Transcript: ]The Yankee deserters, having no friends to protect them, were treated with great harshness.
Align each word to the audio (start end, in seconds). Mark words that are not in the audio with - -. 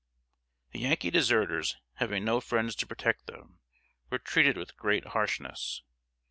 ]The 0.71 0.79
Yankee 0.79 1.11
deserters, 1.11 1.77
having 1.97 2.25
no 2.25 2.41
friends 2.41 2.73
to 2.77 2.87
protect 2.87 3.27
them, 3.27 3.59
were 4.09 4.17
treated 4.17 4.57
with 4.57 4.75
great 4.75 5.05
harshness. 5.09 5.83